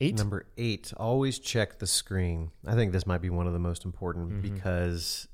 [0.00, 0.16] Eight.
[0.16, 2.50] Number eight, always check the screen.
[2.66, 4.42] I think this might be one of the most important Mhm.
[4.42, 5.28] because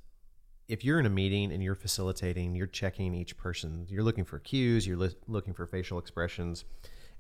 [0.69, 3.87] if you're in a meeting and you're facilitating, you're checking each person.
[3.89, 6.65] You're looking for cues, you're li- looking for facial expressions.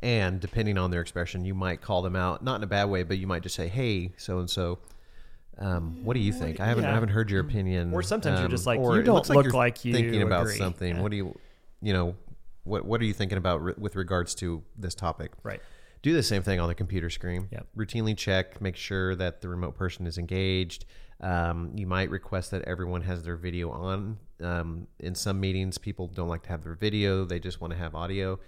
[0.00, 3.02] And depending on their expression, you might call them out, not in a bad way,
[3.02, 4.78] but you might just say, "Hey, so and so,
[6.04, 6.60] what do you think?
[6.60, 9.02] I haven't, I haven't heard your opinion." Or sometimes you're Um, just like, or "You
[9.02, 10.96] don't look you're like you thinking about something.
[10.96, 11.02] Yeah.
[11.02, 11.38] What do you,
[11.82, 12.14] you know,
[12.64, 15.32] what what are you thinking about re- with regards to this topic?
[15.42, 15.60] Right.
[16.00, 17.48] Do the same thing on the computer screen.
[17.50, 17.66] Yep.
[17.76, 20.84] Routinely check, make sure that the remote person is engaged.
[21.20, 24.18] Um, you might request that everyone has their video on.
[24.40, 27.78] Um, in some meetings, people don't like to have their video; they just want to
[27.78, 28.38] have audio.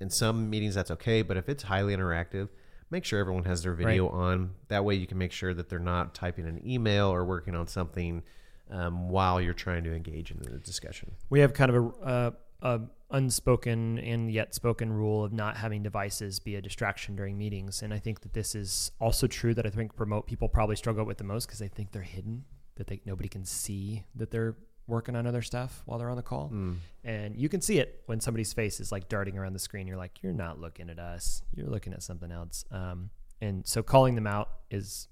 [0.00, 2.48] In some meetings, that's okay, but if it's highly interactive,
[2.90, 4.54] make sure everyone has their video on.
[4.68, 7.66] That way, you can make sure that they're not typing an email or working on
[7.66, 8.22] something
[8.70, 11.12] um, while you're trying to engage in the discussion.
[11.30, 12.30] We have kind of a, uh,
[12.62, 12.80] a
[13.10, 17.92] unspoken and yet spoken rule of not having devices be a distraction during meetings, and
[17.92, 19.54] I think that this is also true.
[19.54, 22.44] That I think remote people probably struggle with the most because they think they're hidden,
[22.76, 24.56] that they nobody can see that they're
[24.88, 26.78] working on other stuff while they're on the call, Mm.
[27.04, 29.86] and you can see it when somebody's face is like darting around the screen.
[29.86, 32.64] You're like, you're not looking at us, you're looking at something else.
[32.72, 35.06] Um, and so calling them out is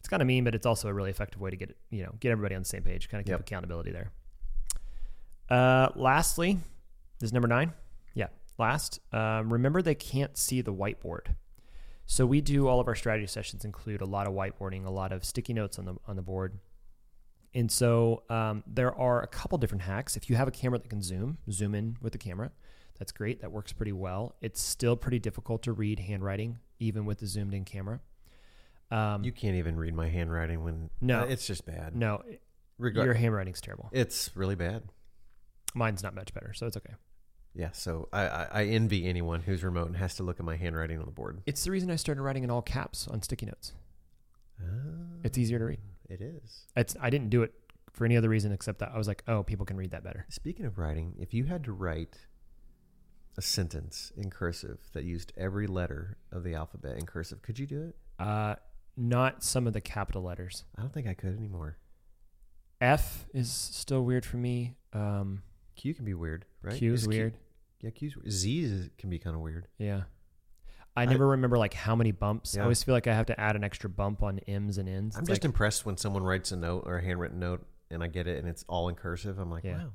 [0.00, 2.14] it's kind of mean, but it's also a really effective way to get you know
[2.20, 3.40] get everybody on the same page, kind of keep Yep.
[3.40, 4.10] accountability there.
[5.48, 6.54] Uh, lastly,
[7.18, 7.72] this is number nine.
[8.14, 8.28] Yeah,
[8.58, 9.00] last.
[9.12, 11.36] Um, remember, they can't see the whiteboard.
[12.06, 15.12] So we do all of our strategy sessions include a lot of whiteboarding, a lot
[15.12, 16.58] of sticky notes on the on the board.
[17.56, 20.16] And so um, there are a couple different hacks.
[20.16, 22.52] If you have a camera that can zoom, zoom in with the camera.
[22.98, 23.40] That's great.
[23.40, 24.36] That works pretty well.
[24.40, 28.00] It's still pretty difficult to read handwriting, even with the zoomed in camera.
[28.90, 31.20] Um, You can't even read my handwriting when No.
[31.20, 31.96] uh, it's just bad.
[31.96, 32.22] no,
[32.80, 33.88] Regar- your handwriting's terrible.
[33.92, 34.82] it's really bad.
[35.74, 36.94] Mine's not much better, so it's okay.
[37.54, 40.56] Yeah, so I, I, I envy anyone who's remote and has to look at my
[40.56, 41.40] handwriting on the board.
[41.46, 43.72] It's the reason I started writing in all caps on sticky notes.
[44.62, 44.64] Ah,
[45.24, 45.80] It's easier to read.
[46.08, 46.66] It is.
[46.76, 47.52] It's I didn't do it
[47.92, 50.26] for any other reason except that I was like, oh, people can read that better.
[50.28, 52.26] Speaking of writing, if you had to write
[53.38, 57.66] a sentence in cursive that used every letter of the alphabet in cursive, could you
[57.66, 57.96] do it?
[58.18, 58.54] Uh,
[58.96, 60.64] not some of the capital letters.
[60.76, 61.76] I don't think I could anymore.
[62.80, 64.74] F is still weird for me.
[64.92, 65.42] Um,
[65.76, 66.76] Q can be weird, right?
[66.76, 67.38] Q is Q- weird.
[67.80, 68.30] yeah, Q's weird.
[68.30, 69.68] Z is, can be kind of weird.
[69.78, 70.02] Yeah.
[70.96, 72.56] I never remember like how many bumps.
[72.56, 75.14] I always feel like I have to add an extra bump on M's and N's.
[75.16, 78.02] I'm It's just like, impressed when someone writes a note or a handwritten note and
[78.02, 79.38] I get it and it's all in cursive.
[79.38, 79.78] I'm like, Yeah.
[79.78, 79.92] wow.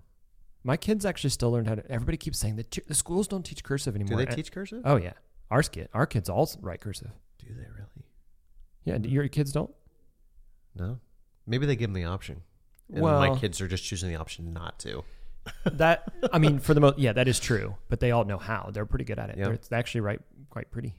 [0.63, 1.91] my kids actually still learned how to.
[1.91, 4.17] Everybody keeps saying that the schools don't teach cursive Do anymore.
[4.19, 4.81] they And- teach cursive?
[4.85, 5.13] Oh yeah,
[5.49, 7.11] our kid, our kids all write cursive.
[7.39, 8.05] Do they really?
[8.83, 9.73] Yeah, your kids don't.
[10.75, 10.99] No.
[11.47, 12.43] Maybe they give them the option.
[12.93, 15.03] And Well- my kids are just choosing the option not to.
[15.65, 17.75] That I mean, for the most, yeah, that is true.
[17.89, 18.69] But they all know how.
[18.71, 19.37] They're pretty good at it.
[19.39, 19.45] Yeah.
[19.45, 20.93] They're, they actually write quite pretty,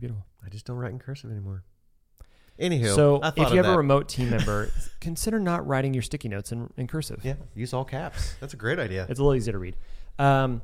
[0.00, 0.26] beautiful.
[0.44, 1.62] I just don't write in cursive anymore.
[2.58, 6.52] Anywho, so if you have a remote team member, consider not writing your sticky notes
[6.52, 7.20] in, in cursive.
[7.22, 8.34] yeah, use all caps.
[8.40, 9.06] That's a great idea.
[9.08, 9.76] It's a little easier to read.
[10.18, 10.62] Um,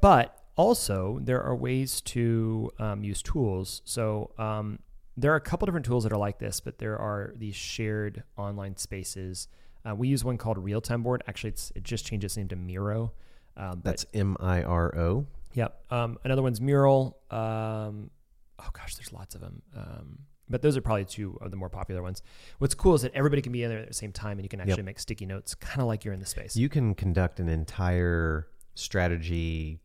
[0.00, 3.80] but also, there are ways to um, use tools.
[3.86, 4.78] So um,
[5.16, 8.22] there are a couple different tools that are like this, but there are these shared
[8.36, 9.48] online spaces.
[9.88, 11.22] Uh, we use one called Real Time Board.
[11.26, 13.12] Actually, it's, it just changed its name to Miro.
[13.56, 15.26] Um, but That's M I R O.
[15.54, 15.84] Yep.
[15.90, 17.18] Um, another one's Mural.
[17.30, 18.10] Um,
[18.58, 19.62] oh gosh, there's lots of them.
[19.76, 22.22] Um, but those are probably two of the more popular ones.
[22.58, 24.48] What's cool is that everybody can be in there at the same time, and you
[24.48, 26.56] can actually make sticky notes, kind of like you're in the space.
[26.56, 29.80] You can conduct an entire strategy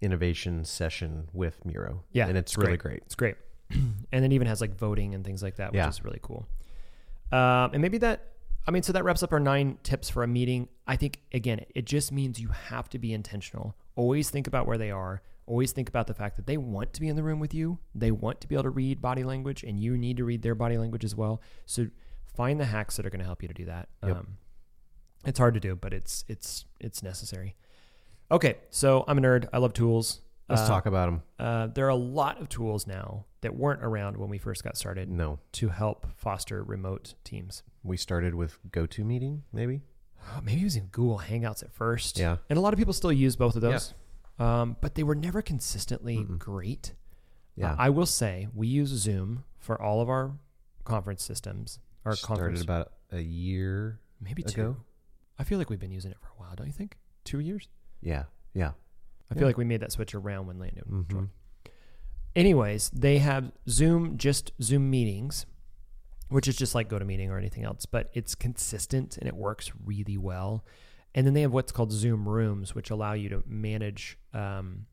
[0.00, 2.02] innovation session with Miro.
[2.12, 2.80] Yeah, And it's, it's really great.
[2.80, 3.02] great.
[3.06, 3.36] It's great,
[4.12, 5.88] and it even has like voting and things like that, which Yeah.
[5.88, 6.46] is really cool.
[7.30, 8.24] Um, and maybe that.
[8.66, 10.68] I mean, so that wraps up our nine tips for a meeting.
[10.86, 13.76] I think again, it just means you have to be intentional.
[13.98, 15.22] Always think about where they are.
[15.46, 17.78] Always think about the fact that they want to be in the room with you.
[17.94, 20.54] They want to be able to read body language, and you need to read their
[20.54, 21.42] body language as well.
[21.66, 21.88] So
[22.36, 23.88] find the hacks that are going to help you to do that.
[24.06, 24.16] Yep.
[24.16, 24.26] Um,
[25.24, 27.56] it's hard to do, but it's it's it's necessary.
[28.30, 29.48] Okay, so I'm a nerd.
[29.52, 30.20] I love tools.
[30.48, 31.22] Let's Uh, talk about them.
[31.38, 34.76] uh, there are a lot of tools now that weren't around when we first got
[34.76, 35.40] started No.
[35.52, 37.62] to help foster remote teams.
[37.82, 39.82] We started with GoToMeeting, maybe?
[40.36, 42.18] Oh, maybe it was in Google Hangouts at first.
[42.18, 42.36] Yeah.
[42.50, 43.94] And a lot of people still use both of those.
[44.38, 46.38] Um, but they were never consistently Mm-mm.
[46.38, 46.92] great.
[47.56, 47.72] Yeah.
[47.72, 50.32] Uh, I will say we use Zoom for all of our
[50.84, 51.80] conference systems.
[52.04, 54.60] Our started conference, about a year maybe two.
[54.60, 54.76] ago.
[55.38, 56.96] I feel like we've been using it for a while, don't you think?
[57.24, 57.68] Two years?
[58.00, 58.24] Yeah.
[58.54, 58.68] Yeah.
[59.30, 59.38] I Yeah.
[59.40, 61.10] feel like we made that switch around when Landon Mhm.
[61.10, 61.28] joined.
[62.36, 65.46] Anyways, they have Zoom, just Zoom meetings,
[66.28, 70.16] which is just like GoToMeeting or anything else, but it's consistent and it works really
[70.18, 70.64] well.
[71.14, 74.86] And then they have what's called Zoom Rooms, which allow you to manage um,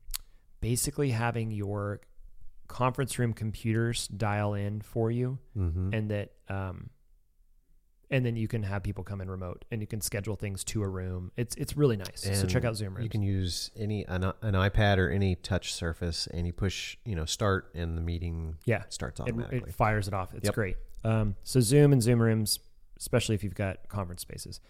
[0.60, 2.00] basically having your
[2.68, 5.92] conference room computers dial in for you, Mm-hmm.
[5.94, 6.90] and that um,
[8.10, 10.82] and then you can have people come in remote and you can schedule things to
[10.82, 11.32] a room.
[11.36, 12.22] It's it's really nice.
[12.22, 13.04] so check out Zoom Rooms.
[13.04, 17.14] You can use any an, an iPad or any touch surface, and you push, you
[17.14, 19.68] know, start, and the meeting yeah, starts it, automatically.
[19.68, 20.32] it fires it off.
[20.34, 20.54] It's Yep.
[20.54, 20.76] great.
[21.04, 22.58] Um, so Zoom and Zoom Rooms,
[22.98, 24.60] especially if you've got conference spaces.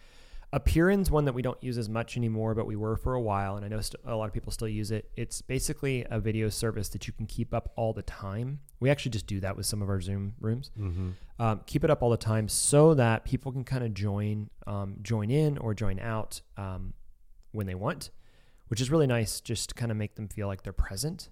[0.53, 3.57] Appear.in's one that we don't use as much anymore, but we were for a while,
[3.57, 5.11] and I know st- a lot of people still use it.
[5.17, 8.61] It's basically a video service that you can keep up all the time.
[8.79, 10.71] We actually just do that with some of our Zoom rooms.
[10.79, 11.11] mm-hmm.
[11.39, 14.97] Um, keep it up all the time so that people can kind of join, um,
[15.03, 16.95] join in or join out um,
[17.53, 18.11] when they want,
[18.69, 19.41] which is really nice.
[19.41, 21.29] Just to kind of make them feel like they're present.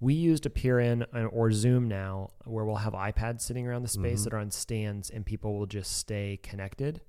[0.00, 4.24] We used Appear.in or Zoom now, where we'll have iPads sitting around the space Mhm.
[4.24, 7.00] that are on stands, and people will just stay connected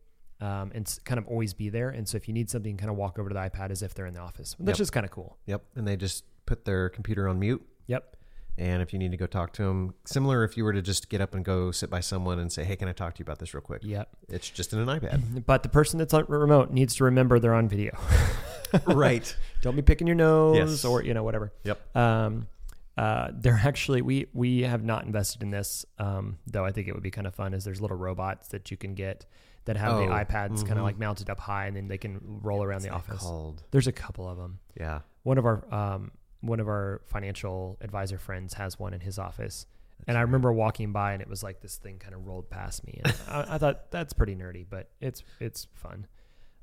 [0.42, 1.90] um, and kind of always be there.
[1.90, 3.82] And so if you need something, you kind of walk over to the iPad as
[3.82, 4.54] if they're in the office.
[4.60, 4.78] That's Yep.
[4.78, 5.38] just kind of cool.
[5.46, 5.64] Yep.
[5.76, 7.66] And they just put their computer on mute.
[7.88, 8.18] Yep.
[8.58, 11.10] And if you need to go talk to them, similar if you were to just
[11.10, 13.24] get up and go sit by someone and say, hey, can I talk to you
[13.24, 13.82] about this real quick?
[13.86, 14.10] Yep.
[14.28, 15.46] It's just in an iPad.
[15.46, 17.98] But the person that's on remote needs to remember they're on video.
[18.88, 19.34] right.
[19.62, 20.86] Don't be picking your nose Yes.
[20.86, 21.54] or you know whatever.
[21.64, 21.96] Yep.
[21.96, 22.48] Um,
[22.98, 26.66] uh, they're actually we we have not invested in this, um, though.
[26.66, 27.54] I think it would be kind of fun.
[27.54, 29.26] Is there's little robots that you can get
[29.66, 30.78] that have the Oh, iPads kind mhm.
[30.78, 33.24] of like mounted up high, and then they can roll around the What's that office.
[33.24, 33.64] Called.
[33.72, 34.60] There's a couple of them.
[34.80, 35.00] Yeah.
[35.24, 39.66] One of our um, one of our financial advisor friends has one in his office.
[40.08, 42.86] and I remember walking by, and it was like this thing kind of rolled past
[42.86, 46.06] me, and I, I thought that's pretty nerdy, but it's it's fun.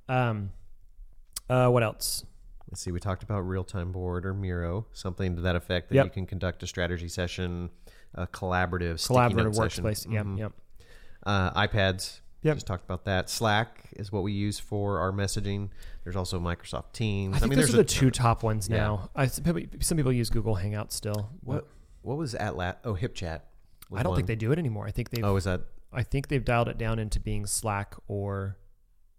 [0.08, 0.50] Um,
[1.50, 2.24] uh, what else?
[2.70, 2.90] Let's see.
[2.92, 6.04] We talked about real time board or Miro, something to that effect that Yep.
[6.06, 7.70] you can conduct a strategy session,
[8.14, 9.84] a collaborative, Collaborative note session.
[9.84, 10.10] workspace.
[10.12, 10.38] Yep, Mhm.
[10.38, 10.52] yep.
[11.24, 12.56] Uh, iPads, Yep.
[12.56, 13.30] Just talked about that.
[13.30, 15.68] Slack is what we use for our messaging.
[16.02, 17.36] There's also Microsoft Teams.
[17.36, 18.78] I think mean, those there's are a the two top ones Yeah.
[18.78, 19.10] now.
[19.14, 21.30] I, some people- some people use Google Hangouts still.
[21.44, 21.68] What
[22.02, 22.74] what was Atlas?
[22.84, 23.42] Oh, HipChat.
[23.94, 24.88] I don't think they do it anymore.
[24.88, 25.60] I think they've Oh, is that
[25.92, 28.56] I think they've dialed it down into being Slack or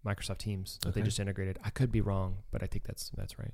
[0.06, 1.60] Microsoft Teams that they just integrated.
[1.64, 3.54] I could be wrong, but I think that's that's right.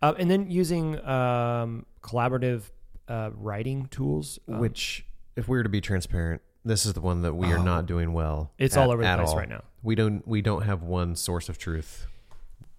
[0.00, 2.62] Uh, and then using um, collaborative
[3.08, 5.04] uh, writing tools, um, which?
[5.36, 7.62] If we were to be transparent, this is the one that we are Oh.
[7.62, 8.52] not doing well.
[8.58, 9.36] it's at- all over the place all.
[9.36, 9.62] right now.
[9.82, 12.06] We don't we don't have one source of truth.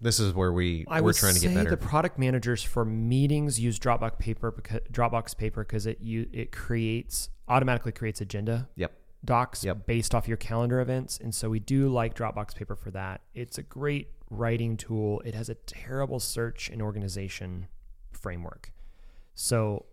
[0.00, 1.70] This is where we I we're trying to get better.
[1.70, 6.52] the product managers for meetings use Dropbox paper because Dropbox paper because it you it
[6.52, 8.92] creates automatically creates agenda yep.
[9.24, 9.86] Docs Yep.
[9.86, 11.18] based off your calendar events.
[11.18, 13.22] And so we do like Dropbox Paper for that.
[13.34, 15.20] It's a great writing tool.
[15.24, 17.68] It has a terrible search and organization
[18.12, 18.72] framework.
[19.34, 19.86] So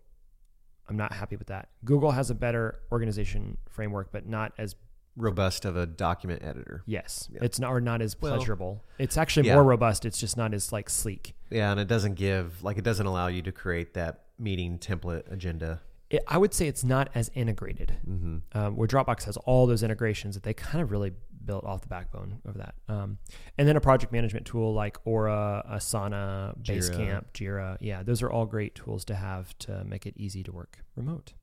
[0.89, 1.69] I'm not happy with that.
[1.85, 4.75] Google has a better organization framework, but not as
[5.17, 6.83] Robust of a document editor.
[6.85, 7.27] yes.
[7.33, 7.39] Yeah.
[7.43, 8.85] It's not or not as Well, pleasurable.
[8.97, 9.55] it's actually yeah.
[9.55, 10.05] more robust.
[10.05, 11.35] It's just not as like sleek.
[11.49, 15.29] Yeah, and it doesn't give like it doesn't allow you to create that meeting template
[15.29, 15.81] agenda.
[16.11, 17.97] It, I would say it's not as integrated.
[18.07, 18.57] Mm-hmm.
[18.57, 21.13] um, where Dropbox has all those integrations that they kind of really
[21.45, 22.75] built off the backbone of that.
[22.87, 23.17] Um,
[23.57, 26.89] and then a project management tool like Aura, Asana, Jira.
[26.89, 27.77] Basecamp, Jira.
[27.79, 31.33] Yeah, those are all great tools to have to make it easy to work remote.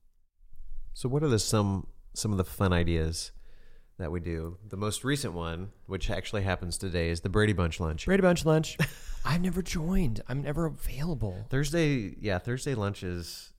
[0.94, 3.32] So what are the some some of the fun ideas
[3.98, 4.58] that we do?
[4.68, 8.04] The most recent one, which actually happens today, is the Brady Bunch lunch.
[8.06, 8.76] Brady Bunch lunch.
[9.24, 10.22] I've never joined.
[10.28, 11.46] I'm never available.
[11.50, 13.52] Thursday, yeah, Thursday lunch is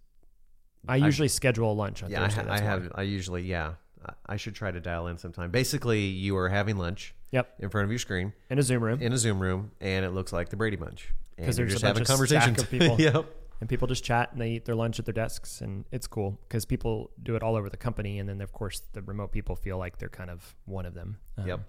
[0.88, 2.24] I usually schedule a lunch on yeah.
[2.24, 2.44] I, Thursday.
[2.44, 3.74] ha- I have I usually yeah.
[4.06, 5.52] I- I should try to dial in sometime.
[5.52, 9.02] Basically, you are having lunch Yep, in front of your screen in a Zoom room,
[9.02, 11.14] in a Zoom room, and it looks like the Brady Bunch.
[11.38, 12.64] And 'Cause you're just a having bunch of stack conversations.
[12.64, 12.96] of people.
[13.00, 13.26] yep.
[13.60, 16.40] and people just chat and they eat their lunch at their desks, and it's cool
[16.48, 19.56] because people do it all over the company, and then of course the remote people
[19.58, 21.18] feel like they're kind of one of them.
[21.38, 21.60] Um, Yep.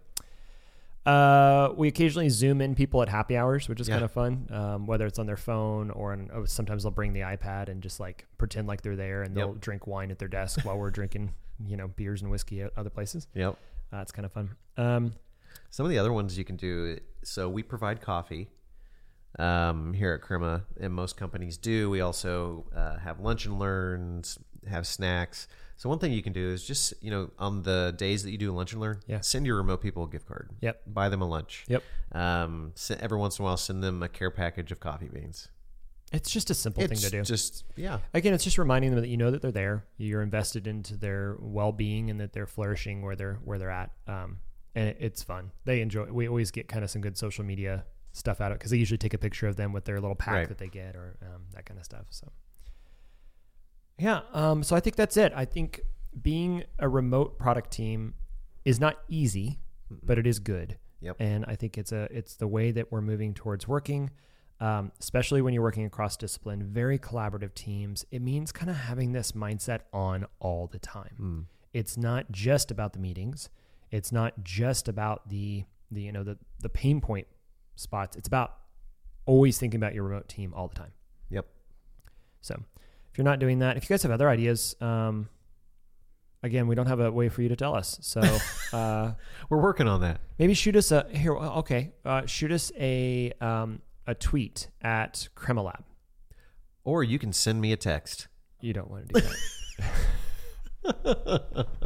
[1.10, 3.94] Uh, we occasionally zoom in people at happy hours, which is Yeah.
[3.96, 4.46] kind of fun.
[4.50, 7.82] Um, whether it's on their phone or on, oh, sometimes they'll bring the iPad and
[7.82, 10.90] just like pretend like they're there, and they'll drink wine at their desk while we're
[10.90, 11.34] drinking,
[11.66, 13.26] you know, beers and whiskey at other places.
[13.34, 13.56] Yep.
[13.92, 14.50] Uh, it's kind of fun.
[14.76, 15.14] Um,
[15.70, 16.98] Some of the other ones you can do.
[17.24, 18.48] So we provide coffee
[19.38, 21.90] um, here at Crema, and most companies do.
[21.90, 25.48] We also uh, have lunch and learns, have snacks.
[25.80, 28.36] So one thing you can do is just you know on the days that you
[28.36, 29.20] do lunch and learn, Yeah.
[29.22, 30.50] send your remote people a gift card.
[30.60, 30.82] Yep.
[30.86, 31.64] Buy them a lunch.
[31.68, 31.82] Yep.
[32.12, 35.48] Um, every once in a while, send them a care package of coffee beans.
[36.12, 37.22] it's just a simple it's thing to do.
[37.22, 38.00] Just yeah.
[38.12, 39.84] Again, it's just reminding them that you know that they're there.
[39.96, 43.90] You're invested into their well-being and that they're flourishing where they're where they're at.
[44.06, 44.40] Um,
[44.74, 45.50] and it, it's fun.
[45.64, 46.12] They enjoy.
[46.12, 48.76] We always get kind of some good social media stuff out of it because they
[48.76, 50.48] usually take a picture of them with their little pack Right.
[50.48, 52.04] that they get or um, that kind of stuff.
[52.10, 52.28] So
[54.00, 54.20] yeah.
[54.32, 55.32] Um, so I think that's it.
[55.36, 55.82] I think
[56.20, 58.14] being a remote product team
[58.64, 59.60] is not easy,
[60.02, 60.78] but it is good.
[61.00, 61.16] Yep.
[61.18, 64.10] And I think it's a it's the way that we're moving towards working.
[64.60, 68.04] Um, especially when you're working across discipline, very collaborative teams.
[68.10, 71.16] It means kind of having this mindset on all the time.
[71.18, 71.44] Mm.
[71.72, 73.48] It's not just about the meetings.
[73.90, 77.26] It's not just about the the you know the the pain point
[77.76, 78.16] spots.
[78.16, 78.54] It's about
[79.24, 80.92] always thinking about your remote team all the time.
[81.30, 81.46] Yep.
[82.42, 82.62] So
[83.12, 85.28] if you're not doing that, if you guys have other ideas, um,
[86.42, 87.98] again, we don't have a way for you to tell us.
[88.02, 88.20] So
[88.72, 89.12] uh,
[89.48, 90.20] We're working on that.
[90.38, 91.34] maybe shoot us a here.
[91.36, 95.82] Okay, uh, shoot us a um, a tweet at Cremalab.
[96.84, 98.28] Or you can send me a text.
[98.60, 99.36] You don't want to do that.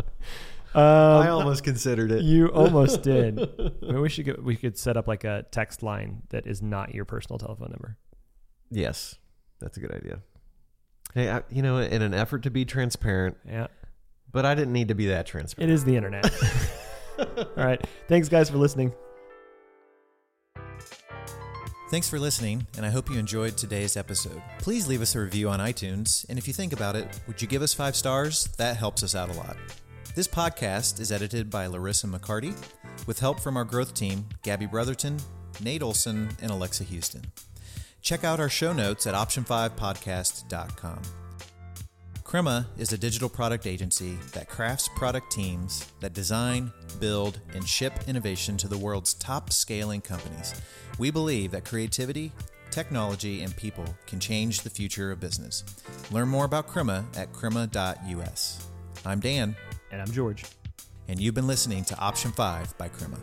[0.76, 2.22] I um, almost considered it.
[2.22, 3.36] you almost did.
[3.36, 6.94] Maybe we should get, we could set up like a text line that is not
[6.94, 7.96] your personal telephone number.
[8.70, 9.16] Yes,
[9.60, 10.20] that's a good idea.
[11.14, 13.68] Hey, I, you know, in an effort to be transparent, Yeah,
[14.32, 15.70] but I didn't need to be that transparent.
[15.70, 16.28] it is the internet.
[17.18, 18.92] All right, thanks guys for listening.
[21.90, 24.42] Thanks for listening, and I hope you enjoyed today's episode.
[24.58, 27.46] Please leave us a review on iTunes, and if you think about it, would you
[27.46, 28.48] give us five stars?
[28.58, 29.56] That helps us out a lot.
[30.16, 32.56] This podcast is edited by Larissa McCarty,
[33.06, 35.18] with help from our growth team, Gabby Brotherton,
[35.62, 37.22] Nate Olson, and Alexa Houston.
[38.04, 41.00] Check out our show notes at option5podcast.com.
[42.22, 47.94] Crema is a digital product agency that crafts product teams that design, build, and ship
[48.06, 50.54] innovation to the world's top scaling companies.
[50.98, 52.30] We believe that creativity,
[52.70, 55.64] technology, and people can change the future of business.
[56.10, 58.66] Learn more about Crema at crema.us.
[59.06, 59.56] I'm Dan,
[59.90, 60.44] And I'm George.
[61.08, 63.18] and you've been listening to Option 5 by Crema.